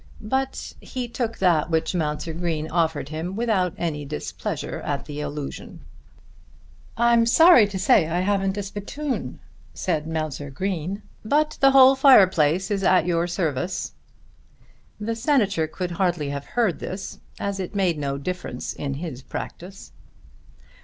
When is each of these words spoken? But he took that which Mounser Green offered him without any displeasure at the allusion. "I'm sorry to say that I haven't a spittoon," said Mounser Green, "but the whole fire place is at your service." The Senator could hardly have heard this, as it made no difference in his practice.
But 0.19 0.73
he 0.81 1.07
took 1.07 1.37
that 1.37 1.69
which 1.69 1.93
Mounser 1.93 2.33
Green 2.33 2.67
offered 2.71 3.09
him 3.09 3.35
without 3.35 3.75
any 3.77 4.03
displeasure 4.03 4.79
at 4.81 5.05
the 5.05 5.21
allusion. 5.21 5.81
"I'm 6.97 7.27
sorry 7.27 7.67
to 7.67 7.77
say 7.77 8.05
that 8.05 8.15
I 8.15 8.21
haven't 8.21 8.57
a 8.57 8.63
spittoon," 8.63 9.39
said 9.75 10.07
Mounser 10.07 10.49
Green, 10.49 11.03
"but 11.23 11.59
the 11.61 11.69
whole 11.69 11.95
fire 11.95 12.25
place 12.25 12.71
is 12.71 12.83
at 12.83 13.05
your 13.05 13.27
service." 13.27 13.91
The 14.99 15.15
Senator 15.15 15.67
could 15.67 15.91
hardly 15.91 16.29
have 16.29 16.45
heard 16.57 16.79
this, 16.79 17.19
as 17.39 17.59
it 17.59 17.75
made 17.75 17.99
no 17.99 18.17
difference 18.17 18.73
in 18.73 18.95
his 18.95 19.21
practice. 19.21 19.91